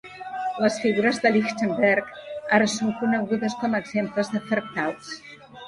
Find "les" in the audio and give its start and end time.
0.61-0.77